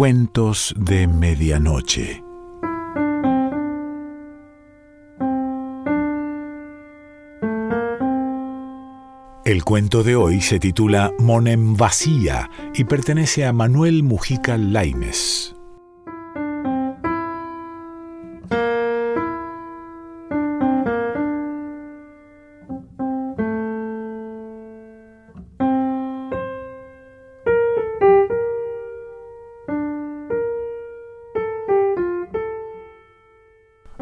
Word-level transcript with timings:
Cuentos 0.00 0.74
de 0.78 1.06
Medianoche. 1.06 2.24
El 9.44 9.62
cuento 9.62 10.02
de 10.02 10.16
hoy 10.16 10.40
se 10.40 10.58
titula 10.58 11.12
Monem 11.18 11.76
Vacía 11.76 12.48
y 12.74 12.84
pertenece 12.84 13.44
a 13.44 13.52
Manuel 13.52 14.02
Mujica 14.02 14.56
Laimes. 14.56 15.54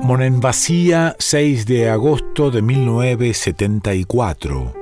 Monenvacía, 0.09 1.15
6 1.19 1.67
de 1.67 1.91
agosto 1.91 2.51
de 2.51 2.63
1974. 2.63 4.73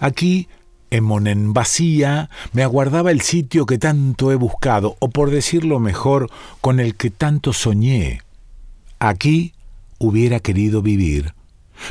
Aquí, 0.00 0.48
en 0.90 1.04
Monenvacía, 1.04 2.28
me 2.52 2.64
aguardaba 2.64 3.12
el 3.12 3.20
sitio 3.20 3.66
que 3.66 3.78
tanto 3.78 4.32
he 4.32 4.34
buscado, 4.34 4.96
o 4.98 5.10
por 5.10 5.30
decirlo 5.30 5.78
mejor, 5.78 6.28
con 6.60 6.80
el 6.80 6.96
que 6.96 7.10
tanto 7.10 7.52
soñé. 7.52 8.22
Aquí 8.98 9.54
hubiera 10.00 10.40
querido 10.40 10.82
vivir. 10.82 11.34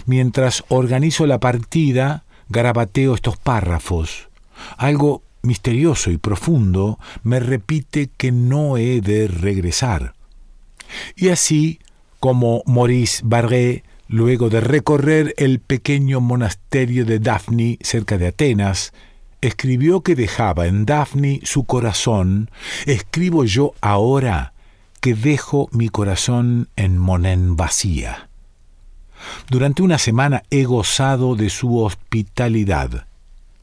Mientras 0.06 0.66
organizo 0.68 1.26
la 1.26 1.40
partida, 1.40 2.26
garabateo 2.50 3.16
estos 3.16 3.38
párrafos. 3.38 4.28
Algo 4.76 5.24
misterioso 5.42 6.12
y 6.12 6.18
profundo 6.18 7.00
me 7.24 7.40
repite 7.40 8.10
que 8.18 8.34
no 8.34 8.76
he 8.76 9.00
de 9.00 9.30
regresar. 9.30 10.16
Y 11.16 11.30
así 11.30 11.80
como 12.20 12.64
Maurice 12.66 13.22
Barré, 13.24 13.84
luego 14.08 14.50
de 14.50 14.62
recorrer 14.62 15.34
el 15.38 15.60
pequeño 15.60 16.22
monasterio 16.22 17.06
de 17.06 17.20
Daphne 17.20 17.78
cerca 17.82 18.18
de 18.18 18.28
Atenas, 18.28 18.94
escribió 19.42 20.02
que 20.02 20.16
dejaba 20.16 20.68
en 20.68 20.86
Daphne 20.86 21.42
su 21.44 21.66
corazón, 21.66 22.50
escribo 22.86 23.44
yo 23.46 23.74
ahora 23.82 24.54
que 25.02 25.14
dejo 25.14 25.70
mi 25.72 25.90
corazón 25.90 26.70
en 26.76 26.98
Monen 26.98 27.56
vacía. 27.56 28.30
Durante 29.50 29.82
una 29.82 29.98
semana 29.98 30.44
he 30.50 30.64
gozado 30.64 31.36
de 31.36 31.50
su 31.50 31.80
hospitalidad. 31.80 33.08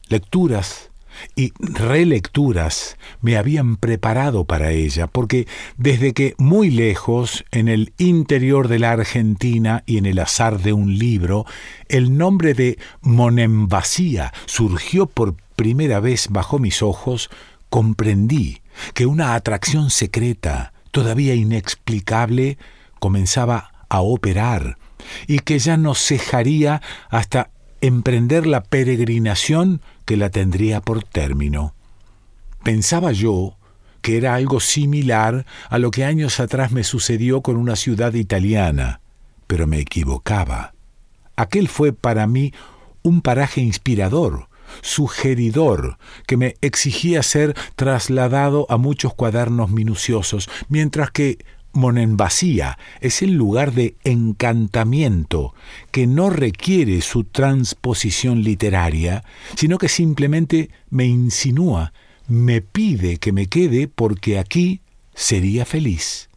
Lecturas, 0.07 0.89
y 1.35 1.53
relecturas 1.59 2.97
me 3.21 3.37
habían 3.37 3.77
preparado 3.77 4.45
para 4.45 4.71
ella, 4.71 5.07
porque 5.07 5.47
desde 5.77 6.13
que 6.13 6.35
muy 6.37 6.69
lejos, 6.69 7.45
en 7.51 7.67
el 7.67 7.93
interior 7.97 8.67
de 8.67 8.79
la 8.79 8.91
Argentina 8.91 9.83
y 9.85 9.97
en 9.97 10.05
el 10.05 10.19
azar 10.19 10.59
de 10.59 10.73
un 10.73 10.97
libro, 10.97 11.45
el 11.89 12.17
nombre 12.17 12.53
de 12.53 12.77
Monembacía 13.01 14.33
surgió 14.45 15.05
por 15.05 15.35
primera 15.55 15.99
vez 15.99 16.27
bajo 16.29 16.59
mis 16.59 16.81
ojos, 16.81 17.29
comprendí 17.69 18.61
que 18.93 19.05
una 19.05 19.35
atracción 19.35 19.89
secreta, 19.89 20.73
todavía 20.91 21.35
inexplicable, 21.35 22.57
comenzaba 22.99 23.71
a 23.89 24.01
operar 24.01 24.77
y 25.27 25.39
que 25.39 25.59
ya 25.59 25.77
no 25.77 25.95
cejaría 25.95 26.81
hasta 27.09 27.49
emprender 27.81 28.47
la 28.47 28.63
peregrinación 28.63 29.81
que 30.05 30.17
la 30.17 30.29
tendría 30.29 30.81
por 30.81 31.03
término. 31.03 31.73
Pensaba 32.63 33.11
yo 33.11 33.57
que 34.01 34.17
era 34.17 34.35
algo 34.35 34.59
similar 34.59 35.45
a 35.69 35.79
lo 35.79 35.89
que 35.91 36.05
años 36.05 36.39
atrás 36.39 36.71
me 36.71 36.83
sucedió 36.83 37.41
con 37.41 37.57
una 37.57 37.75
ciudad 37.75 38.13
italiana, 38.13 39.01
pero 39.47 39.65
me 39.65 39.79
equivocaba. 39.79 40.75
Aquel 41.35 41.67
fue 41.67 41.91
para 41.91 42.27
mí 42.27 42.53
un 43.01 43.21
paraje 43.21 43.61
inspirador, 43.61 44.47
sugeridor, 44.81 45.97
que 46.27 46.37
me 46.37 46.55
exigía 46.61 47.23
ser 47.23 47.55
trasladado 47.75 48.67
a 48.69 48.77
muchos 48.77 49.13
cuadernos 49.13 49.71
minuciosos, 49.71 50.49
mientras 50.69 51.11
que 51.11 51.39
Monenvacía 51.75 52.79
es 53.01 53.21
el 53.21 53.33
lugar 53.33 53.73
de 53.73 53.95
encantamiento 54.03 55.53
que 55.91 56.07
no 56.07 56.29
requiere 56.29 57.01
su 57.01 57.25
transposición 57.25 58.43
literaria, 58.43 59.23
sino 59.55 59.77
que 59.77 59.89
simplemente 59.89 60.69
me 60.89 61.05
insinúa, 61.05 61.93
me 62.27 62.61
pide 62.61 63.17
que 63.17 63.31
me 63.33 63.47
quede 63.47 63.87
porque 63.87 64.39
aquí 64.39 64.81
sería 65.13 65.65
feliz. 65.65 66.29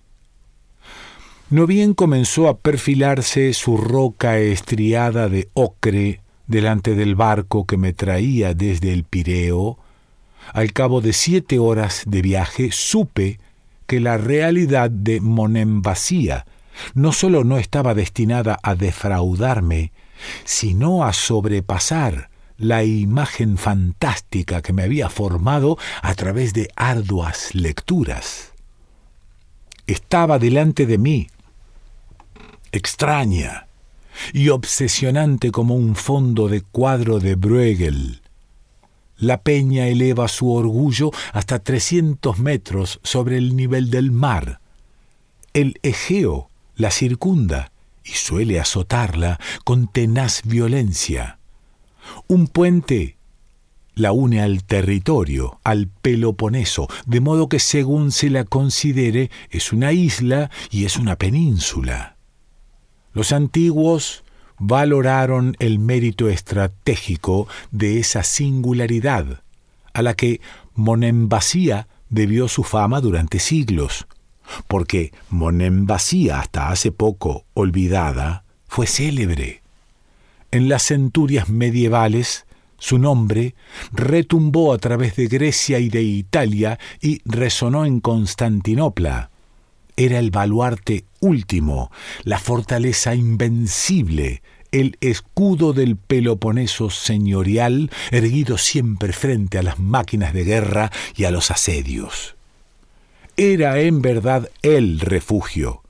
No 1.50 1.66
bien 1.66 1.94
comenzó 1.94 2.49
a 2.49 2.59
perfilarse 2.59 3.55
su 3.55 3.76
roca 3.76 4.38
estriada 4.38 5.28
de 5.28 5.49
ocre 5.55 6.20
delante 6.49 6.94
del 6.94 7.15
barco 7.15 7.65
que 7.65 7.76
me 7.76 7.93
traía 7.93 8.55
desde 8.55 8.93
el 8.93 9.05
Pireo, 9.05 9.78
al 10.53 10.72
cabo 10.72 11.00
de 11.00 11.12
siete 11.12 11.59
horas 11.59 12.03
de 12.06 12.22
viaje 12.22 12.70
supe 12.72 13.38
que 13.88 14.00
la 14.00 14.19
realidad 14.19 14.91
de 14.91 15.21
Monembacía 15.21 16.44
no 16.94 17.10
solo 17.10 17.43
no 17.43 17.59
estaba 17.59 17.94
destinada 17.94 18.60
a 18.62 18.75
defraudarme, 18.75 19.93
sino 20.44 21.04
a 21.04 21.12
sobrepasar 21.15 22.28
la 22.59 22.84
imagen 22.84 23.56
fantástica 23.56 24.60
que 24.60 24.75
me 24.75 24.82
había 24.82 25.09
formado 25.09 25.78
a 26.03 26.15
través 26.15 26.53
de 26.53 26.69
arduas 26.76 27.54
lecturas. 27.54 28.53
Estaba 29.87 30.38
delante 30.38 30.84
de 30.84 30.99
mí, 30.99 31.28
extraña 32.72 33.69
y 34.34 34.50
obsesionante 34.50 35.50
como 35.50 35.76
un 35.76 35.97
fondo 35.97 36.49
de 36.49 36.60
cuadro 36.60 37.20
de 37.20 37.37
Bruegel, 37.37 38.20
la 39.19 39.43
peña 39.43 39.89
eleva 39.89 40.29
su 40.29 40.53
orgullo 40.53 41.11
hasta 41.33 41.59
300 41.59 42.39
metros 42.39 43.01
sobre 43.03 43.37
el 43.37 43.56
nivel 43.56 43.91
del 43.91 44.11
mar. 44.11 44.61
El 45.53 45.79
Egeo 45.83 46.49
la 46.77 46.91
circunda 46.91 47.73
y 48.05 48.12
suele 48.12 48.59
azotarla 48.61 49.39
con 49.65 49.89
tenaz 49.89 50.43
violencia. 50.45 51.39
Un 52.27 52.47
puente 52.47 53.19
la 53.99 54.12
une 54.12 54.41
al 54.41 54.62
territorio, 54.62 55.59
al 55.65 55.89
Peloponeso, 55.89 56.87
de 57.06 57.21
modo 57.21 57.49
que 57.49 57.59
según 57.59 58.12
se 58.12 58.31
la 58.31 58.45
considere 58.45 59.31
es 59.50 59.73
una 59.73 59.93
isla 59.93 60.50
y 60.71 60.85
es 60.85 60.97
una 60.97 61.17
península. 61.17 62.17
Los 63.12 63.33
antiguos 63.33 64.23
valoraron 64.58 65.56
el 65.58 65.78
mérito 65.78 66.28
estratégico 66.28 67.48
de 67.70 67.98
esa 67.98 68.22
singularidad, 68.22 69.42
a 69.92 70.02
la 70.02 70.14
que 70.14 70.41
Monembacía 70.74 71.88
debió 72.08 72.48
su 72.48 72.62
fama 72.62 73.00
durante 73.00 73.38
siglos, 73.38 74.06
porque 74.66 75.12
Monembacía, 75.30 76.41
hasta 76.41 76.70
hace 76.70 76.92
poco 76.92 77.44
olvidada, 77.54 78.44
fue 78.66 78.86
célebre. 78.86 79.62
En 80.50 80.69
las 80.69 80.84
centurias 80.84 81.48
medievales, 81.48 82.46
su 82.78 82.98
nombre 82.98 83.54
retumbó 83.92 84.72
a 84.72 84.78
través 84.78 85.16
de 85.16 85.26
Grecia 85.26 85.78
y 85.80 85.88
de 85.88 86.02
Italia 86.02 86.78
y 87.00 87.20
resonó 87.25 87.84
en 87.84 88.00
Constantinopla. 88.00 89.30
Era 89.96 90.20
el 90.20 90.30
baluarte 90.30 91.04
último, 91.21 91.91
la 92.25 92.39
fortaleza 92.39 93.15
invencible, 93.15 94.43
el 94.73 94.97
escudo 95.01 95.73
del 95.73 95.97
Peloponeso 95.97 96.91
señorial, 96.91 97.91
erguido 98.11 98.59
siempre 98.59 99.12
frente 99.12 99.59
a 99.59 99.62
las 99.62 99.79
máquinas 99.79 100.32
de 100.32 100.44
guerra 100.44 100.91
y 101.17 101.25
a 101.25 101.31
los 101.31 101.50
asedios. 101.50 102.37
Era 103.37 103.79
en 103.81 104.03
verdad 104.03 104.50
el 104.62 105.00
refugio, 105.00 105.82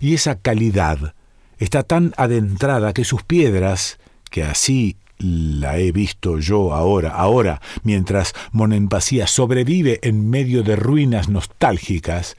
y 0.00 0.14
esa 0.14 0.38
calidad 0.40 1.14
está 1.58 1.82
tan 1.82 2.14
adentrada 2.16 2.92
que 2.92 3.04
sus 3.04 3.22
piedras, 3.22 3.98
que 4.30 4.42
así 4.42 4.96
la 5.18 5.78
he 5.78 5.90
visto 5.90 6.38
yo 6.38 6.72
ahora, 6.74 7.10
ahora, 7.10 7.60
mientras 7.82 8.34
Monempasía 8.52 9.26
sobrevive 9.26 9.98
en 10.02 10.30
medio 10.30 10.62
de 10.62 10.76
ruinas 10.76 11.28
nostálgicas, 11.28 12.36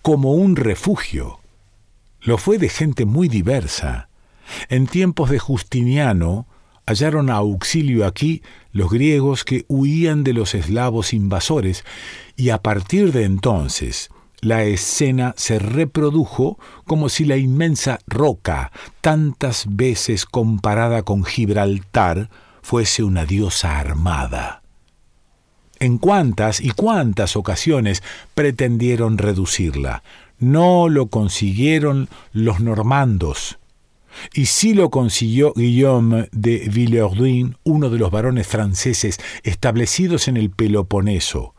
como 0.00 0.32
un 0.32 0.56
refugio. 0.56 1.41
Lo 2.24 2.38
fue 2.38 2.58
de 2.58 2.68
gente 2.68 3.04
muy 3.04 3.28
diversa. 3.28 4.08
En 4.68 4.86
tiempos 4.86 5.30
de 5.30 5.38
Justiniano 5.38 6.46
hallaron 6.86 7.30
auxilio 7.30 8.06
aquí 8.06 8.42
los 8.72 8.90
griegos 8.90 9.44
que 9.44 9.64
huían 9.68 10.24
de 10.24 10.32
los 10.32 10.54
eslavos 10.54 11.12
invasores, 11.12 11.84
y 12.36 12.50
a 12.50 12.58
partir 12.58 13.12
de 13.12 13.24
entonces 13.24 14.10
la 14.40 14.64
escena 14.64 15.34
se 15.36 15.60
reprodujo 15.60 16.58
como 16.84 17.08
si 17.08 17.24
la 17.24 17.36
inmensa 17.36 18.00
roca, 18.08 18.72
tantas 19.00 19.66
veces 19.68 20.26
comparada 20.26 21.04
con 21.04 21.24
Gibraltar, 21.24 22.28
fuese 22.62 23.04
una 23.04 23.24
diosa 23.24 23.78
armada. 23.78 24.62
en 25.82 25.98
cuántas 25.98 26.60
y 26.60 26.70
cuántas 26.70 27.34
ocasiones 27.34 28.04
pretendieron 28.36 29.18
reducirla. 29.18 30.04
No 30.42 30.88
lo 30.88 31.06
consiguieron 31.06 32.08
los 32.32 32.58
normandos. 32.58 33.60
Y 34.34 34.46
sí 34.46 34.74
lo 34.74 34.90
consiguió 34.90 35.52
Guillaume 35.54 36.28
de 36.32 36.68
Villehardouin, 36.68 37.56
uno 37.62 37.90
de 37.90 37.98
los 37.98 38.10
varones 38.10 38.48
franceses 38.48 39.20
establecidos 39.44 40.26
en 40.26 40.36
el 40.36 40.50
Peloponeso. 40.50 41.54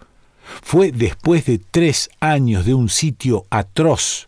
Fue 0.61 0.91
después 0.91 1.45
de 1.45 1.59
tres 1.59 2.09
años 2.19 2.65
de 2.65 2.73
un 2.73 2.89
sitio 2.89 3.45
atroz, 3.49 4.27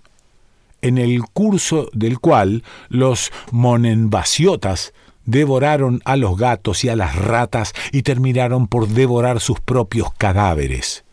en 0.81 0.99
el 0.99 1.21
curso 1.23 1.89
del 1.91 2.19
cual 2.19 2.63
los 2.87 3.33
monenvasiotas 3.51 4.93
devoraron 5.25 6.01
a 6.05 6.15
los 6.15 6.37
gatos 6.37 6.85
y 6.85 6.89
a 6.89 6.95
las 6.95 7.17
ratas 7.17 7.73
y 7.91 8.03
terminaron 8.03 8.67
por 8.67 8.87
devorar 8.87 9.41
sus 9.41 9.59
propios 9.59 10.13
cadáveres. 10.13 11.03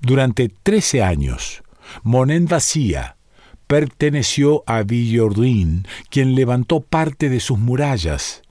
Durante 0.00 0.48
trece 0.48 1.02
años, 1.02 1.61
Monenvasía 2.02 3.16
perteneció 3.66 4.64
a 4.66 4.82
Villorduin, 4.82 5.86
quien 6.10 6.34
levantó 6.34 6.80
parte 6.80 7.28
de 7.28 7.40
sus 7.40 7.58
murallas. 7.58 8.42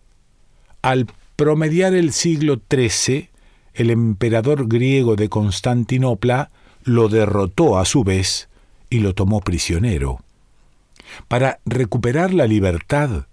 Al 0.81 1.07
promediar 1.35 1.93
el 1.93 2.11
siglo 2.11 2.59
XIII, 2.69 3.29
el 3.73 3.89
emperador 3.91 4.67
griego 4.67 5.15
de 5.15 5.29
Constantinopla 5.29 6.49
lo 6.83 7.07
derrotó 7.07 7.77
a 7.77 7.85
su 7.85 8.03
vez 8.03 8.49
y 8.89 8.99
lo 8.99 9.13
tomó 9.13 9.41
prisionero. 9.41 10.19
Para 11.27 11.59
recuperar 11.65 12.33
la 12.33 12.47
libertad, 12.47 13.27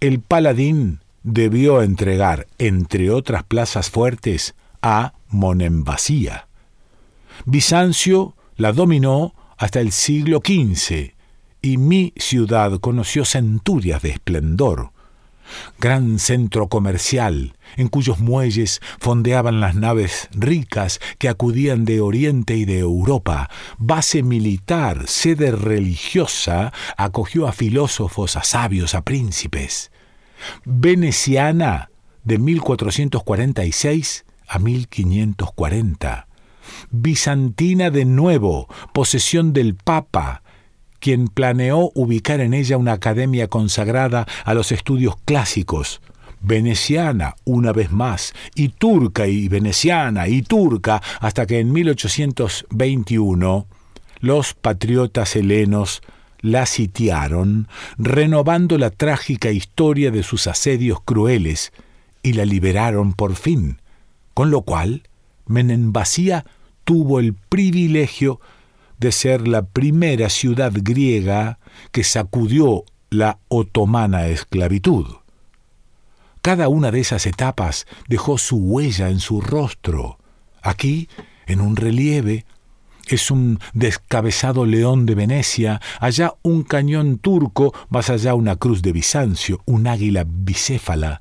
el 0.00 0.20
paladín 0.20 1.00
debió 1.22 1.82
entregar, 1.82 2.46
entre 2.58 3.10
otras 3.10 3.44
plazas 3.44 3.90
fuertes, 3.90 4.54
a 4.82 5.14
Monembasía. 5.28 6.48
Bizancio 7.44 8.34
la 8.56 8.72
dominó 8.72 9.34
hasta 9.60 9.80
el 9.80 9.92
siglo 9.92 10.40
XV 10.44 11.12
y 11.60 11.76
mi 11.76 12.14
ciudad 12.16 12.80
conoció 12.80 13.26
centurias 13.26 14.00
de 14.00 14.08
esplendor 14.08 14.90
gran 15.78 16.18
centro 16.18 16.68
comercial, 16.68 17.54
en 17.76 17.88
cuyos 17.88 18.20
muelles 18.20 18.80
fondeaban 19.00 19.60
las 19.60 19.74
naves 19.74 20.28
ricas 20.32 21.00
que 21.18 21.28
acudían 21.28 21.84
de 21.84 22.00
Oriente 22.00 22.56
y 22.56 22.64
de 22.64 22.78
Europa, 22.78 23.50
base 23.78 24.22
militar, 24.22 25.06
sede 25.06 25.50
religiosa, 25.50 26.72
acogió 26.96 27.46
a 27.46 27.52
filósofos, 27.52 28.36
a 28.36 28.44
sabios, 28.44 28.94
a 28.94 29.02
príncipes. 29.02 29.90
Veneciana, 30.64 31.90
de 32.24 32.38
1446 32.38 34.24
a 34.48 34.58
1540. 34.58 36.29
Bizantina 36.90 37.90
de 37.90 38.04
nuevo, 38.04 38.68
posesión 38.92 39.52
del 39.52 39.74
Papa, 39.74 40.42
quien 40.98 41.28
planeó 41.28 41.90
ubicar 41.94 42.40
en 42.40 42.54
ella 42.54 42.76
una 42.76 42.92
academia 42.92 43.48
consagrada 43.48 44.26
a 44.44 44.54
los 44.54 44.70
estudios 44.70 45.16
clásicos, 45.24 46.00
veneciana 46.40 47.34
una 47.44 47.72
vez 47.72 47.90
más, 47.90 48.34
y 48.54 48.68
turca 48.68 49.26
y 49.26 49.48
veneciana 49.48 50.28
y 50.28 50.42
turca, 50.42 51.02
hasta 51.20 51.46
que 51.46 51.58
en 51.58 51.72
1821 51.72 53.66
los 54.20 54.54
patriotas 54.54 55.34
helenos 55.36 56.02
la 56.40 56.66
sitiaron, 56.66 57.68
renovando 57.98 58.78
la 58.78 58.90
trágica 58.90 59.50
historia 59.50 60.10
de 60.10 60.22
sus 60.22 60.46
asedios 60.46 61.00
crueles, 61.02 61.72
y 62.22 62.34
la 62.34 62.44
liberaron 62.44 63.14
por 63.14 63.34
fin, 63.34 63.80
con 64.34 64.50
lo 64.50 64.62
cual 64.62 65.02
Menembasía 65.46 66.44
tuvo 66.84 67.20
el 67.20 67.34
privilegio 67.34 68.40
de 68.98 69.12
ser 69.12 69.48
la 69.48 69.62
primera 69.62 70.28
ciudad 70.28 70.72
griega 70.74 71.58
que 71.92 72.04
sacudió 72.04 72.84
la 73.08 73.38
otomana 73.48 74.28
esclavitud. 74.28 75.06
Cada 76.42 76.68
una 76.68 76.90
de 76.90 77.00
esas 77.00 77.26
etapas 77.26 77.86
dejó 78.08 78.38
su 78.38 78.56
huella 78.56 79.10
en 79.10 79.20
su 79.20 79.40
rostro. 79.40 80.18
Aquí, 80.62 81.08
en 81.46 81.60
un 81.60 81.76
relieve, 81.76 82.46
es 83.06 83.30
un 83.30 83.58
descabezado 83.74 84.64
león 84.64 85.04
de 85.06 85.14
Venecia, 85.14 85.80
allá 85.98 86.34
un 86.42 86.62
cañón 86.62 87.18
turco, 87.18 87.74
más 87.88 88.08
allá 88.08 88.34
una 88.34 88.56
cruz 88.56 88.82
de 88.82 88.92
Bizancio, 88.92 89.60
un 89.66 89.86
águila 89.86 90.24
bicéfala. 90.26 91.20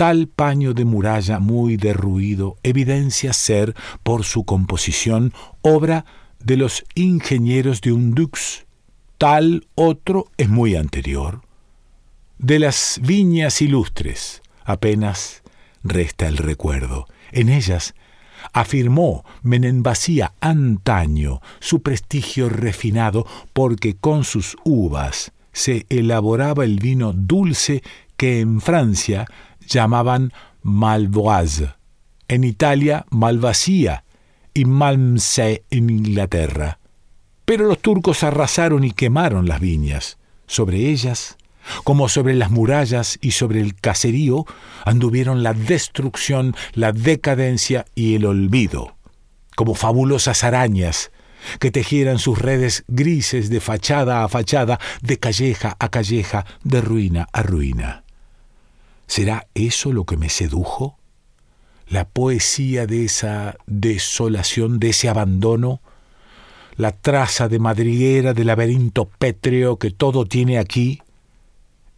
Tal 0.00 0.28
paño 0.28 0.72
de 0.72 0.86
muralla 0.86 1.40
muy 1.40 1.76
derruido 1.76 2.56
evidencia 2.62 3.34
ser, 3.34 3.74
por 4.02 4.24
su 4.24 4.44
composición, 4.44 5.34
obra 5.60 6.06
de 6.42 6.56
los 6.56 6.86
ingenieros 6.94 7.82
de 7.82 7.92
un 7.92 8.14
dux. 8.14 8.64
Tal 9.18 9.66
otro 9.74 10.30
es 10.38 10.48
muy 10.48 10.74
anterior. 10.74 11.42
De 12.38 12.58
las 12.58 12.98
viñas 13.02 13.60
ilustres 13.60 14.40
apenas 14.64 15.42
resta 15.82 16.28
el 16.28 16.38
recuerdo. 16.38 17.04
En 17.30 17.50
ellas 17.50 17.92
afirmó 18.54 19.26
Menenvasía 19.42 20.32
antaño 20.40 21.42
su 21.58 21.82
prestigio 21.82 22.48
refinado 22.48 23.26
porque 23.52 23.96
con 23.96 24.24
sus 24.24 24.56
uvas 24.64 25.32
se 25.52 25.84
elaboraba 25.90 26.64
el 26.64 26.78
vino 26.78 27.12
dulce 27.12 27.82
que 28.16 28.40
en 28.40 28.62
Francia 28.62 29.26
llamaban 29.70 30.32
malvoise, 30.62 31.70
en 32.28 32.44
Italia 32.44 33.06
malvasía 33.10 34.04
y 34.52 34.64
Malmsey 34.66 35.62
en 35.70 35.88
Inglaterra. 35.88 36.78
Pero 37.44 37.66
los 37.66 37.78
turcos 37.78 38.22
arrasaron 38.22 38.84
y 38.84 38.90
quemaron 38.90 39.48
las 39.48 39.60
viñas. 39.60 40.18
Sobre 40.46 40.90
ellas, 40.90 41.38
como 41.84 42.08
sobre 42.08 42.34
las 42.34 42.50
murallas 42.50 43.18
y 43.22 43.30
sobre 43.30 43.60
el 43.60 43.74
caserío, 43.74 44.44
anduvieron 44.84 45.42
la 45.42 45.54
destrucción, 45.54 46.54
la 46.74 46.92
decadencia 46.92 47.86
y 47.94 48.16
el 48.16 48.26
olvido, 48.26 48.96
como 49.56 49.74
fabulosas 49.74 50.44
arañas 50.44 51.12
que 51.58 51.70
tejieran 51.70 52.18
sus 52.18 52.38
redes 52.38 52.84
grises 52.88 53.48
de 53.48 53.60
fachada 53.60 54.24
a 54.24 54.28
fachada, 54.28 54.78
de 55.00 55.18
calleja 55.18 55.76
a 55.78 55.88
calleja, 55.88 56.44
de 56.64 56.80
ruina 56.80 57.28
a 57.32 57.42
ruina. 57.42 58.04
¿Será 59.10 59.48
eso 59.54 59.92
lo 59.92 60.04
que 60.04 60.16
me 60.16 60.28
sedujo? 60.28 61.00
la 61.90 62.08
poesía 62.08 62.86
de 62.86 63.04
esa 63.04 63.56
desolación, 63.66 64.78
de 64.78 64.90
ese 64.90 65.08
abandono, 65.08 65.80
la 66.76 66.92
traza 66.92 67.48
de 67.48 67.58
madriguera 67.58 68.32
del 68.32 68.46
laberinto 68.46 69.10
pétreo 69.18 69.76
que 69.76 69.90
todo 69.90 70.24
tiene 70.24 70.58
aquí, 70.58 71.02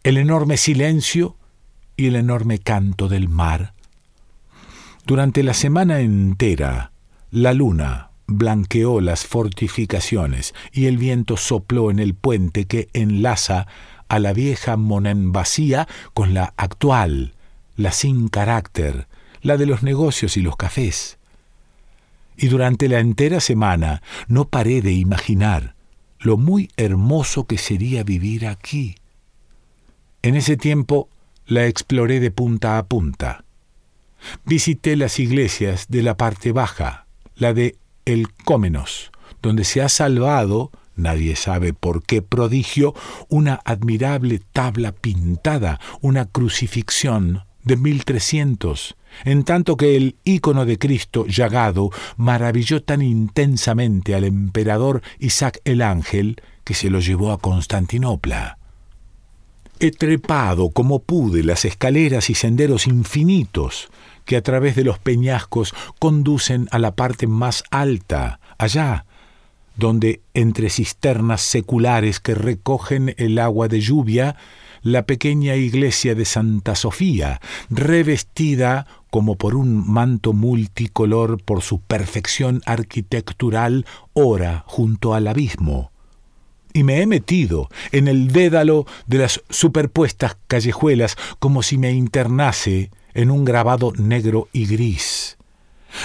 el 0.01 0.17
enorme 0.17 0.57
silencio 0.57 1.37
y 1.95 2.07
el 2.07 2.15
enorme 2.15 2.57
canto 2.57 3.07
del 3.07 3.29
mar. 3.29 3.73
Durante 5.05 5.43
la 5.43 5.53
semana 5.53 5.99
entera, 5.99 6.91
la 7.29 7.53
luna 7.53 8.09
blanqueó 8.25 8.99
las 8.99 9.25
fortificaciones 9.25 10.55
y 10.71 10.87
el 10.87 10.97
viento 10.97 11.37
sopló 11.37 11.91
en 11.91 11.99
el 11.99 12.15
puente 12.15 12.65
que 12.65 12.89
enlaza 12.93 13.67
a 14.07 14.19
la 14.19 14.33
vieja 14.33 14.77
Monenvasía 14.77 15.87
con 16.13 16.33
la 16.33 16.53
actual, 16.57 17.33
la 17.75 17.91
sin 17.91 18.27
carácter, 18.27 19.07
la 19.41 19.57
de 19.57 19.65
los 19.65 19.83
negocios 19.83 20.37
y 20.37 20.41
los 20.41 20.55
cafés. 20.55 21.17
Y 22.37 22.47
durante 22.47 22.89
la 22.89 22.99
entera 22.99 23.39
semana 23.39 24.01
no 24.27 24.45
paré 24.45 24.81
de 24.81 24.93
imaginar 24.93 25.75
lo 26.19 26.37
muy 26.37 26.71
hermoso 26.77 27.45
que 27.45 27.57
sería 27.57 28.03
vivir 28.03 28.47
aquí. 28.47 28.95
En 30.21 30.35
ese 30.35 30.55
tiempo 30.55 31.09
la 31.45 31.67
exploré 31.67 32.19
de 32.19 32.31
punta 32.31 32.77
a 32.77 32.85
punta. 32.85 33.43
Visité 34.45 34.95
las 34.95 35.19
iglesias 35.19 35.87
de 35.89 36.01
la 36.01 36.15
parte 36.15 36.53
baja, 36.53 37.05
la 37.35 37.53
de 37.53 37.75
El 38.05 38.31
Cómenos, 38.31 39.11
donde 39.41 39.65
se 39.65 39.81
ha 39.81 39.89
salvado, 39.89 40.71
nadie 40.95 41.35
sabe 41.35 41.73
por 41.73 42.03
qué 42.03 42.21
prodigio, 42.21 42.93
una 43.29 43.61
admirable 43.65 44.41
tabla 44.51 44.91
pintada, 44.91 45.79
una 46.01 46.25
crucifixión 46.25 47.43
de 47.63 47.77
1300, 47.77 48.95
en 49.25 49.43
tanto 49.43 49.77
que 49.77 49.95
el 49.95 50.17
ícono 50.23 50.65
de 50.65 50.77
Cristo 50.77 51.25
llagado 51.27 51.91
maravilló 52.17 52.83
tan 52.83 53.01
intensamente 53.01 54.15
al 54.15 54.23
emperador 54.23 55.01
Isaac 55.19 55.59
el 55.63 55.81
Ángel 55.81 56.41
que 56.63 56.73
se 56.73 56.89
lo 56.89 56.99
llevó 56.99 57.31
a 57.31 57.39
Constantinopla. 57.39 58.57
He 59.79 59.91
trepado 59.91 60.69
como 60.69 60.99
pude 60.99 61.43
las 61.43 61.65
escaleras 61.65 62.29
y 62.29 62.35
senderos 62.35 62.87
infinitos 62.87 63.89
que 64.25 64.37
a 64.37 64.41
través 64.41 64.75
de 64.75 64.83
los 64.83 64.99
peñascos 64.99 65.73
conducen 65.99 66.67
a 66.71 66.79
la 66.79 66.95
parte 66.95 67.27
más 67.27 67.63
alta, 67.71 68.39
allá, 68.57 69.05
donde 69.75 70.21
entre 70.33 70.69
cisternas 70.69 71.41
seculares 71.41 72.19
que 72.19 72.35
recogen 72.35 73.15
el 73.17 73.39
agua 73.39 73.67
de 73.67 73.81
lluvia, 73.81 74.35
la 74.81 75.05
pequeña 75.05 75.55
iglesia 75.55 76.13
de 76.13 76.25
Santa 76.25 76.75
Sofía, 76.75 77.39
revestida 77.69 78.85
como 79.09 79.35
por 79.35 79.55
un 79.55 79.89
manto 79.89 80.33
multicolor 80.33 81.41
por 81.41 81.61
su 81.61 81.79
perfección 81.79 82.61
arquitectural, 82.65 83.85
ora 84.13 84.63
junto 84.67 85.13
al 85.13 85.27
abismo. 85.27 85.91
Y 86.73 86.83
me 86.83 87.01
he 87.01 87.05
metido 87.05 87.69
en 87.91 88.07
el 88.07 88.29
dédalo 88.29 88.85
de 89.05 89.19
las 89.19 89.41
superpuestas 89.49 90.37
callejuelas 90.47 91.15
como 91.39 91.61
si 91.61 91.77
me 91.77 91.91
internase 91.91 92.89
en 93.13 93.29
un 93.29 93.45
grabado 93.45 93.93
negro 93.95 94.49
y 94.51 94.65
gris. 94.65 95.37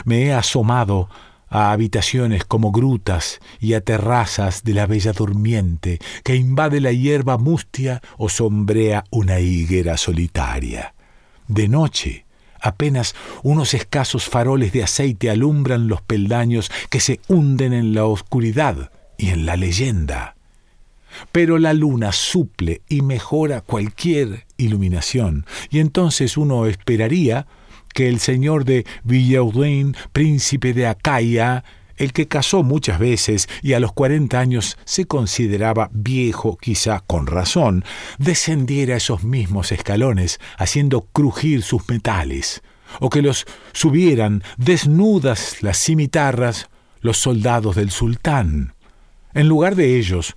Me 0.04 0.26
he 0.26 0.34
asomado 0.34 1.08
a 1.50 1.72
habitaciones 1.72 2.44
como 2.44 2.72
grutas 2.72 3.40
y 3.60 3.74
a 3.74 3.80
terrazas 3.80 4.64
de 4.64 4.74
la 4.74 4.86
bella 4.86 5.12
durmiente 5.12 5.98
que 6.24 6.36
invade 6.36 6.80
la 6.80 6.92
hierba 6.92 7.38
mustia 7.38 8.02
o 8.16 8.28
sombrea 8.28 9.04
una 9.10 9.40
higuera 9.40 9.96
solitaria. 9.96 10.94
De 11.46 11.68
noche, 11.68 12.26
apenas 12.60 13.14
unos 13.42 13.74
escasos 13.74 14.24
faroles 14.24 14.72
de 14.72 14.82
aceite 14.82 15.30
alumbran 15.30 15.88
los 15.88 16.02
peldaños 16.02 16.70
que 16.90 17.00
se 17.00 17.20
hunden 17.28 17.72
en 17.72 17.94
la 17.94 18.04
oscuridad 18.04 18.90
y 19.16 19.30
en 19.30 19.46
la 19.46 19.56
leyenda. 19.56 20.36
Pero 21.32 21.58
la 21.58 21.72
luna 21.72 22.12
suple 22.12 22.82
y 22.88 23.02
mejora 23.02 23.62
cualquier 23.62 24.46
iluminación, 24.56 25.46
y 25.70 25.80
entonces 25.80 26.36
uno 26.36 26.66
esperaría 26.66 27.46
que 27.98 28.08
el 28.08 28.20
señor 28.20 28.64
de 28.64 28.86
Villaudin, 29.02 29.96
príncipe 30.12 30.72
de 30.72 30.86
Acaya, 30.86 31.64
el 31.96 32.12
que 32.12 32.28
casó 32.28 32.62
muchas 32.62 33.00
veces 33.00 33.48
y 33.60 33.72
a 33.72 33.80
los 33.80 33.92
cuarenta 33.92 34.38
años 34.38 34.78
se 34.84 35.06
consideraba 35.06 35.90
viejo, 35.92 36.56
quizá 36.58 37.00
con 37.00 37.26
razón, 37.26 37.84
descendiera 38.18 38.94
esos 38.94 39.24
mismos 39.24 39.72
escalones, 39.72 40.38
haciendo 40.58 41.08
crujir 41.12 41.64
sus 41.64 41.88
metales, 41.88 42.62
o 43.00 43.10
que 43.10 43.20
los 43.20 43.46
subieran 43.72 44.44
desnudas 44.58 45.60
las 45.64 45.84
cimitarras 45.84 46.68
los 47.00 47.18
soldados 47.18 47.74
del 47.74 47.90
sultán. 47.90 48.74
En 49.34 49.48
lugar 49.48 49.74
de 49.74 49.98
ellos, 49.98 50.36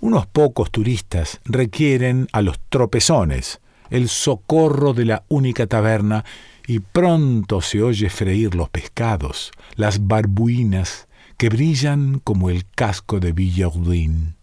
unos 0.00 0.26
pocos 0.26 0.72
turistas 0.72 1.38
requieren 1.44 2.26
a 2.32 2.42
los 2.42 2.58
tropezones, 2.68 3.60
el 3.90 4.08
socorro 4.08 4.92
de 4.92 5.04
la 5.04 5.22
única 5.28 5.68
taberna 5.68 6.24
y 6.66 6.80
pronto 6.80 7.60
se 7.60 7.82
oye 7.82 8.10
freír 8.10 8.54
los 8.54 8.68
pescados, 8.68 9.52
las 9.76 10.06
barbuinas 10.06 11.06
que 11.36 11.48
brillan 11.48 12.18
como 12.18 12.50
el 12.50 12.64
casco 12.74 13.20
de 13.20 13.32
Villaudin. 13.32 14.34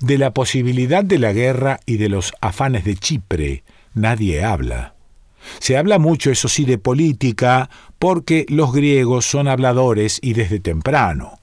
De 0.00 0.18
la 0.18 0.32
posibilidad 0.32 1.04
de 1.04 1.18
la 1.18 1.32
guerra 1.32 1.80
y 1.86 1.96
de 1.96 2.08
los 2.08 2.32
afanes 2.40 2.84
de 2.84 2.96
Chipre 2.96 3.64
nadie 3.94 4.44
habla. 4.44 4.94
Se 5.58 5.76
habla 5.76 5.98
mucho, 5.98 6.30
eso 6.30 6.48
sí, 6.48 6.64
de 6.64 6.78
política, 6.78 7.70
porque 7.98 8.46
los 8.48 8.72
griegos 8.72 9.26
son 9.26 9.48
habladores 9.48 10.18
y 10.22 10.34
desde 10.34 10.60
temprano. 10.60 11.35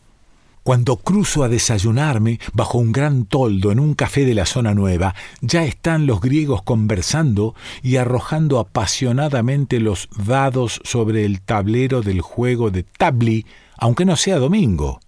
Cuando 0.63 0.95
cruzo 0.95 1.43
a 1.43 1.49
desayunarme 1.49 2.39
bajo 2.53 2.77
un 2.77 2.93
gran 2.93 3.25
toldo 3.25 3.73
en 3.73 3.81
un 3.81 3.95
café 3.95 4.23
de 4.23 4.33
la 4.33 4.45
zona 4.45 4.73
nueva, 4.73 5.13
ya 5.41 5.65
están 5.65 6.07
los 6.07 6.21
griegos 6.21 6.61
conversando 6.63 7.53
y 7.81 7.97
arrojando 7.97 8.59
apasionadamente 8.59 9.81
los 9.81 10.07
dados 10.15 10.79
sobre 10.85 11.25
el 11.25 11.41
tablero 11.41 12.01
del 12.01 12.21
juego 12.21 12.71
de 12.71 12.83
tabli, 12.83 13.45
aunque 13.77 14.05
no 14.05 14.15
sea 14.15 14.39
domingo. 14.39 15.01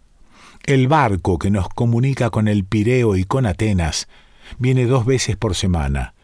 El 0.65 0.89
barco 0.89 1.39
que 1.39 1.51
nos 1.51 1.69
comunica 1.69 2.31
con 2.31 2.49
el 2.49 2.65
Pireo 2.65 3.15
y 3.15 3.23
con 3.23 3.45
Atenas 3.45 4.09
viene 4.59 4.85
dos 4.85 5.05
veces 5.05 5.37
por 5.37 5.55
semana. 5.55 6.15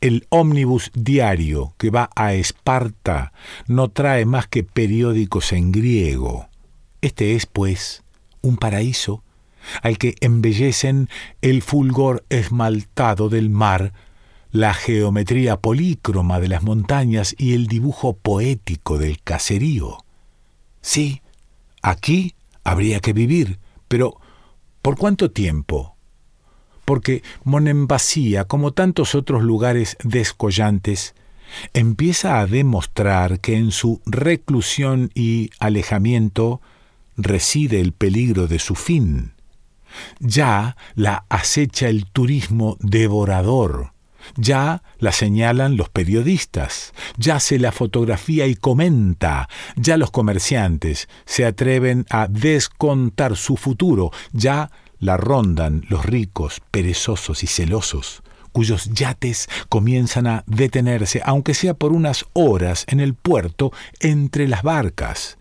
El 0.00 0.26
ómnibus 0.30 0.90
diario 0.94 1.74
que 1.76 1.90
va 1.90 2.08
a 2.16 2.32
Esparta 2.32 3.34
no 3.66 3.90
trae 3.90 4.24
más 4.24 4.46
que 4.46 4.64
periódicos 4.64 5.52
en 5.52 5.70
griego. 5.70 6.48
Este 7.02 7.34
es, 7.34 7.44
pues, 7.44 8.04
un 8.42 8.56
paraíso 8.56 9.22
al 9.82 9.98
que 9.98 10.14
embellecen 10.20 11.08
el 11.42 11.62
fulgor 11.62 12.24
esmaltado 12.30 13.28
del 13.28 13.50
mar, 13.50 13.92
la 14.52 14.74
geometría 14.74 15.58
polícroma 15.58 16.40
de 16.40 16.48
las 16.48 16.62
montañas 16.62 17.34
y 17.38 17.54
el 17.54 17.66
dibujo 17.66 18.14
poético 18.14 18.98
del 18.98 19.22
caserío. 19.22 19.98
Sí, 20.80 21.22
aquí 21.82 22.34
habría 22.64 23.00
que 23.00 23.12
vivir, 23.12 23.58
pero 23.88 24.16
¿por 24.82 24.96
cuánto 24.96 25.30
tiempo? 25.30 25.96
Porque 26.84 27.22
Monembasía, 27.44 28.44
como 28.46 28.72
tantos 28.72 29.14
otros 29.14 29.42
lugares 29.42 29.96
descollantes, 30.02 31.14
empieza 31.72 32.40
a 32.40 32.46
demostrar 32.46 33.40
que 33.40 33.56
en 33.56 33.70
su 33.70 34.00
reclusión 34.06 35.10
y 35.14 35.50
alejamiento 35.58 36.60
reside 37.22 37.80
el 37.80 37.92
peligro 37.92 38.46
de 38.46 38.58
su 38.58 38.74
fin. 38.74 39.32
Ya 40.20 40.76
la 40.94 41.24
acecha 41.28 41.88
el 41.88 42.06
turismo 42.06 42.76
devorador, 42.80 43.92
ya 44.36 44.82
la 44.98 45.12
señalan 45.12 45.76
los 45.76 45.88
periodistas, 45.88 46.92
ya 47.16 47.40
se 47.40 47.58
la 47.58 47.72
fotografía 47.72 48.46
y 48.46 48.54
comenta, 48.54 49.48
ya 49.76 49.96
los 49.96 50.10
comerciantes 50.10 51.08
se 51.24 51.44
atreven 51.44 52.06
a 52.10 52.28
descontar 52.28 53.36
su 53.36 53.56
futuro, 53.56 54.10
ya 54.32 54.70
la 54.98 55.16
rondan 55.16 55.84
los 55.88 56.04
ricos, 56.04 56.60
perezosos 56.70 57.42
y 57.42 57.46
celosos, 57.46 58.22
cuyos 58.52 58.90
yates 58.92 59.48
comienzan 59.68 60.26
a 60.26 60.44
detenerse, 60.46 61.22
aunque 61.24 61.54
sea 61.54 61.74
por 61.74 61.92
unas 61.92 62.26
horas, 62.32 62.84
en 62.88 63.00
el 63.00 63.14
puerto 63.14 63.72
entre 64.00 64.46
las 64.46 64.62
barcas 64.62 65.38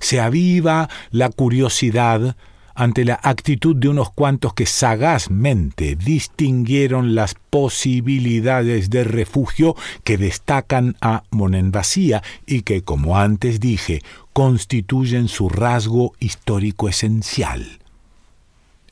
se 0.00 0.20
aviva 0.20 0.88
la 1.10 1.30
curiosidad 1.30 2.36
ante 2.76 3.06
la 3.06 3.18
actitud 3.22 3.74
de 3.74 3.88
unos 3.88 4.10
cuantos 4.10 4.52
que 4.52 4.66
sagazmente 4.66 5.96
distinguieron 5.96 7.14
las 7.14 7.34
posibilidades 7.34 8.90
de 8.90 9.02
refugio 9.02 9.74
que 10.04 10.18
destacan 10.18 10.94
a 11.00 11.24
Monenvasía 11.30 12.22
y 12.44 12.62
que, 12.62 12.82
como 12.82 13.18
antes 13.18 13.60
dije, 13.60 14.02
constituyen 14.34 15.28
su 15.28 15.48
rasgo 15.48 16.12
histórico 16.20 16.88
esencial. 16.88 17.78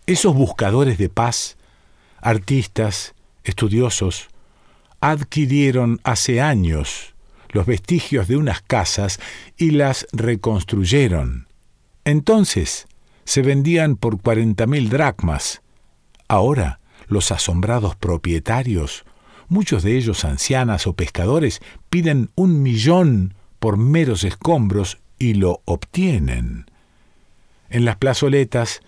Esos 0.06 0.34
buscadores 0.34 0.96
de 0.96 1.10
paz, 1.10 1.58
artistas, 2.22 3.14
estudiosos, 3.44 4.28
adquirieron 5.00 6.00
hace 6.04 6.40
años 6.40 7.13
los 7.54 7.66
vestigios 7.66 8.26
de 8.28 8.36
unas 8.36 8.60
casas 8.60 9.20
y 9.56 9.70
las 9.70 10.06
reconstruyeron. 10.12 11.46
Entonces 12.04 12.86
se 13.24 13.42
vendían 13.42 13.96
por 13.96 14.20
cuarenta 14.20 14.66
mil 14.66 14.90
dracmas. 14.90 15.62
Ahora 16.28 16.80
los 17.06 17.30
asombrados 17.30 17.94
propietarios, 17.94 19.04
muchos 19.48 19.84
de 19.84 19.96
ellos 19.96 20.24
ancianas 20.24 20.86
o 20.88 20.94
pescadores, 20.94 21.60
piden 21.90 22.30
un 22.34 22.60
millón 22.60 23.34
por 23.60 23.76
meros 23.76 24.24
escombros 24.24 24.98
y 25.18 25.34
lo 25.34 25.62
obtienen. 25.64 26.66
En 27.70 27.84
las 27.84 27.96
plazoletas, 27.96 28.80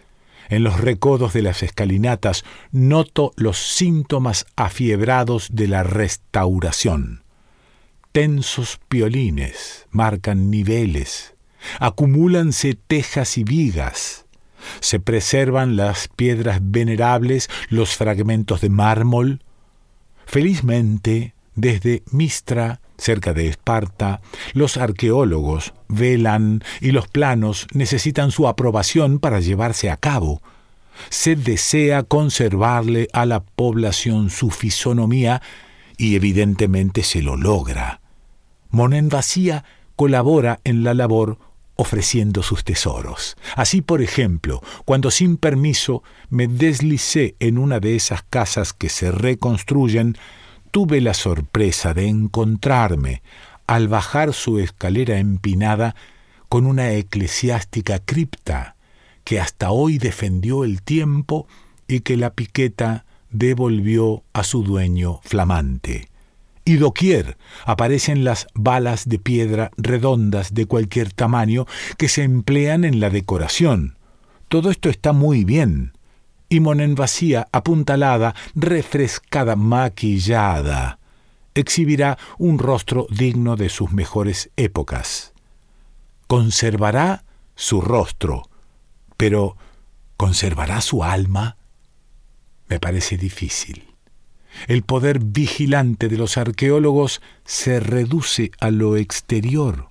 en 0.49 0.65
los 0.65 0.81
recodos 0.81 1.33
de 1.33 1.43
las 1.43 1.63
escalinatas, 1.63 2.45
noto 2.73 3.33
los 3.37 3.59
síntomas 3.59 4.45
afiebrados 4.57 5.51
de 5.53 5.69
la 5.69 5.85
restauración 5.85 7.26
tensos 8.17 8.81
piolines 8.89 9.85
marcan 9.91 10.51
niveles, 10.51 11.35
acumúlanse 11.79 12.73
tejas 12.73 13.37
y 13.37 13.45
vigas, 13.45 14.25
se 14.81 15.01
preservan 15.01 15.77
las 15.77 16.09
piedras 16.09 16.61
venerables, 16.63 17.51
los 17.69 17.95
fragmentos 17.95 18.63
de 18.63 18.71
mármol. 18.71 19.43
Felizmente, 20.25 21.35
desde 21.57 22.05
Mistra, 22.11 22.81
cerca 22.97 23.35
de 23.35 23.49
Esparta, 23.49 24.23
los 24.55 24.79
arqueólogos 24.79 25.75
velan 25.89 26.65
y 26.81 26.93
los 26.93 27.09
planos 27.09 27.67
necesitan 27.75 28.31
su 28.31 28.49
aprobación 28.49 29.19
para 29.19 29.41
llevarse 29.41 29.91
a 29.91 29.99
cabo. 29.99 30.41
Se 31.11 31.37
desea 31.37 32.03
conservarle 32.03 33.09
a 33.13 33.27
la 33.27 33.41
población 33.41 34.31
su 34.31 34.49
fisonomía 34.51 35.43
y 35.99 36.17
evidentemente 36.17 37.03
se 37.03 37.21
lo 37.21 37.37
logra. 37.37 38.01
Monen 38.71 39.09
Vacía 39.09 39.65
colabora 39.97 40.61
en 40.65 40.85
la 40.85 40.95
labor 40.95 41.39
ofreciendo 41.77 42.43
sus 42.43 42.65
tesoros. 42.65 43.37
Así, 43.55 43.83
por 43.83 44.03
ejemplo, 44.03 44.63
cuando 44.85 45.11
sin 45.11 45.37
permiso 45.37 46.03
me 46.31 46.49
deslicé 46.49 47.37
en 47.39 47.59
una 47.59 47.81
de 47.81 47.97
esas 47.97 48.23
casas 48.23 48.73
que 48.73 48.89
se 48.89 49.13
reconstruyen, 49.13 50.17
tuve 50.71 51.01
la 51.01 51.15
sorpresa 51.15 51.95
de 51.95 52.09
encontrarme, 52.09 53.23
al 53.67 53.89
bajar 53.89 54.33
su 54.33 54.59
escalera 54.59 55.19
empinada, 55.19 55.95
con 56.49 56.67
una 56.67 56.93
eclesiástica 56.93 57.99
cripta 57.99 58.77
que 59.25 59.41
hasta 59.41 59.71
hoy 59.71 59.99
defendió 59.99 60.65
el 60.65 60.83
tiempo 60.83 61.49
y 61.89 62.01
que 62.01 62.17
la 62.17 62.31
piqueta 62.31 63.05
devolvió 63.31 64.23
a 64.33 64.45
su 64.45 64.63
dueño 64.63 65.21
flamante. 65.25 66.09
Y 66.69 66.79
doquier 66.79 67.39
aparecen 67.65 68.25
las 68.25 68.49
balas 68.53 69.09
de 69.09 69.21
piedra 69.21 69.71
redondas 69.77 70.53
de 70.53 70.67
cualquier 70.67 71.13
tamaño 71.13 71.65
que 71.97 72.09
se 72.09 72.25
emplean 72.25 72.85
en 72.85 72.99
la 72.99 73.09
decoración. 73.09 73.97
Todo 74.49 74.73
esto 74.73 74.91
está 74.91 75.13
muy 75.13 75.45
bien. 75.45 75.93
Y 76.49 76.59
Monenvasía, 76.59 77.47
apuntalada, 77.53 78.35
refrescada, 78.57 79.55
maquillada, 79.55 80.99
exhibirá 81.55 82.19
un 82.37 82.59
rostro 82.59 83.07
digno 83.11 83.55
de 83.55 83.69
sus 83.69 83.93
mejores 83.93 84.51
épocas. 84.57 85.35
Conservará 86.27 87.25
su 87.55 87.81
rostro, 87.81 88.43
pero 89.17 89.57
¿conservará 90.17 90.81
su 90.81 91.05
alma? 91.05 91.59
Me 92.69 92.81
parece 92.81 93.17
difícil. 93.17 93.86
El 94.67 94.83
poder 94.83 95.21
vigilante 95.21 96.09
de 96.09 96.19
los 96.19 96.37
arqueólogos 96.37 97.21
se 97.45 97.81
reduce 97.81 98.51
a 98.61 98.71
lo 98.71 98.97
exterior. 98.97 99.89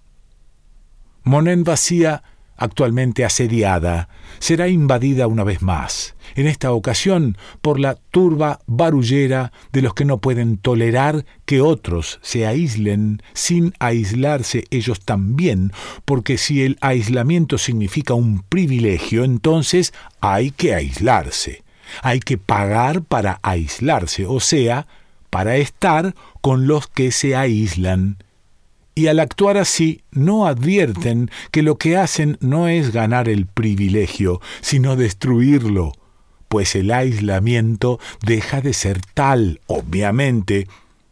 Monen 1.24 1.63
vacía, 1.63 2.24
actualmente 2.57 3.25
asediada, 3.25 4.10
será 4.39 4.67
invadida 4.67 5.27
una 5.27 5.43
vez 5.43 5.62
más, 5.62 6.15
en 6.36 6.48
esta 6.48 6.72
ocasión 6.72 7.38
por 7.62 7.79
la 7.79 7.95
turba 7.95 8.60
barullera 8.67 9.51
de 9.72 9.81
los 9.81 9.93
que 9.93 10.05
no 10.05 10.19
pueden 10.19 10.57
tolerar 10.57 11.25
que 11.45 11.62
otros 11.62 12.19
se 12.22 12.45
aíslen 12.45 13.22
sin 13.34 13.74
aislarse 13.79 14.65
ellos 14.69 15.00
también, 15.01 15.72
porque 16.05 16.38
si 16.38 16.63
el 16.63 16.77
aislamiento 16.81 17.57
significa 17.57 18.13
un 18.13 18.41
privilegio, 18.43 19.24
entonces 19.24 19.93
hay 20.22 20.51
que 20.51 20.75
aislarse. 20.75 21.64
Hay 22.01 22.20
que 22.20 22.38
pagar 22.38 23.01
para 23.01 23.39
aislarse, 23.44 24.25
o 24.25 24.39
sea, 24.39 24.88
para 25.30 25.58
estar 25.58 26.15
con 26.42 26.68
los 26.68 26.88
que 26.88 27.12
se 27.12 27.36
aíslan. 27.36 28.18
Y 28.96 29.08
al 29.08 29.20
actuar 29.20 29.58
así, 29.58 30.01
no 30.12 30.48
advierten 30.48 31.30
que 31.51 31.62
lo 31.63 31.77
que 31.77 31.98
hacen 31.98 32.38
no 32.39 32.70
es 32.70 32.94
ganar 32.94 33.27
el 33.27 33.46
privilegio, 33.46 34.39
sino 34.62 34.96
destruirlo, 34.96 35.92
pues 36.48 36.75
el 36.75 36.92
aislamiento 36.92 38.00
deja 38.25 38.62
de 38.62 38.72
ser 38.72 39.01
tal, 39.13 39.60
obviamente, 39.68 40.68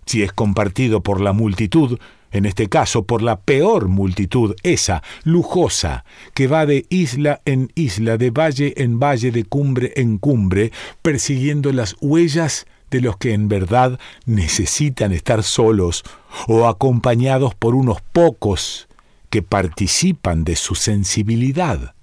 si 0.06 0.24
es 0.24 0.32
compartido 0.32 1.01
por 1.01 1.20
la 1.20 1.34
multitud, 1.34 2.00
en 2.34 2.46
este 2.46 2.68
caso 2.68 3.04
por 3.04 3.22
la 3.22 3.40
peor 3.40 3.88
multitud, 3.88 4.56
esa, 4.63 5.04
lujosa, 5.24 6.04
que 6.34 6.48
va 6.48 6.66
de 6.66 6.86
isla 6.90 7.42
en 7.46 7.72
isla, 7.75 8.18
de 8.18 8.32
valle 8.32 8.74
en 8.78 9.00
valle, 9.00 9.32
de 9.32 9.46
cumbre 9.46 9.94
en 9.96 10.18
cumbre, 10.18 10.72
persiguiendo 11.02 11.72
las 11.72 11.96
huellas 12.02 12.66
de 12.90 13.02
los 13.02 13.18
que 13.18 13.34
en 13.34 13.48
verdad 13.48 14.00
necesitan 14.25 15.13
estar 15.13 15.44
solos 15.44 16.04
o 16.48 16.68
acompañados 16.68 17.56
por 17.56 17.75
unos 17.75 18.02
pocos 18.02 18.88
que 19.30 19.42
participan 19.42 20.44
de 20.44 20.56
su 20.56 20.75
sensibilidad. 20.75 21.96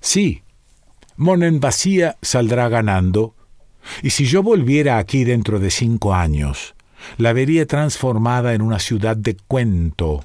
Sí, 0.00 0.42
Monen 1.16 1.60
vacía 1.60 2.16
saldrá 2.22 2.68
ganando, 2.68 3.34
y 4.02 4.10
si 4.10 4.24
yo 4.24 4.42
volviera 4.42 4.98
aquí 4.98 5.24
dentro 5.24 5.58
de 5.58 5.70
cinco 5.70 6.14
años, 6.14 6.74
la 7.16 7.32
vería 7.32 7.66
transformada 7.66 8.54
en 8.54 8.62
una 8.62 8.78
ciudad 8.78 9.16
de 9.16 9.36
cuento, 9.36 10.24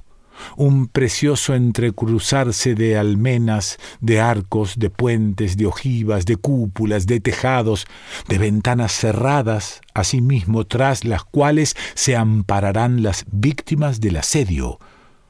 un 0.55 0.87
precioso 0.87 1.55
entrecruzarse 1.55 2.75
de 2.75 2.97
almenas, 2.97 3.77
de 3.99 4.19
arcos, 4.19 4.77
de 4.77 4.89
puentes, 4.89 5.57
de 5.57 5.65
ojivas, 5.65 6.25
de 6.25 6.37
cúpulas, 6.37 7.07
de 7.07 7.19
tejados, 7.19 7.87
de 8.27 8.37
ventanas 8.37 8.91
cerradas, 8.91 9.81
asimismo 9.93 10.65
tras 10.65 11.05
las 11.05 11.23
cuales 11.23 11.75
se 11.95 12.15
ampararán 12.15 13.03
las 13.03 13.25
víctimas 13.31 13.99
del 13.99 14.17
asedio, 14.17 14.79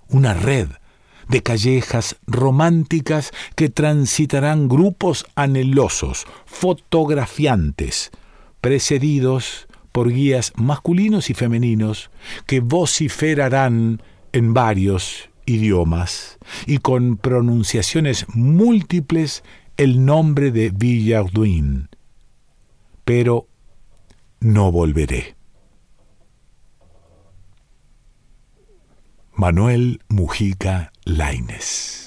una 0.10 0.34
red 0.34 0.68
de 1.28 1.44
callejas 1.44 2.16
románticas 2.26 3.32
que 3.56 3.70
transitarán 3.70 4.68
grupos 4.70 5.26
anhelosos, 5.36 6.26
fotografiantes, 6.46 8.12
precedidos 8.62 9.67
por 9.98 10.12
guías 10.14 10.54
masculinos 10.56 11.32
y 11.32 11.34
femeninos 11.34 12.12
que 12.46 12.60
vociferarán 12.60 14.00
en 14.32 14.54
varios 14.54 15.32
idiomas 15.48 16.38
y 16.68 16.78
con 16.78 17.18
pronunciaciones 17.18 18.28
múltiples 18.32 19.44
el 19.76 20.06
nombre 20.06 20.52
de 20.52 20.70
Villarduin. 20.70 21.90
Pero 23.06 23.48
no 24.40 24.72
volveré. 24.72 25.36
Manuel 29.34 30.04
Mujica 30.10 30.92
Laines 31.06 32.07